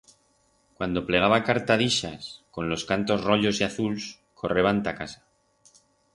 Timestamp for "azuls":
3.69-4.09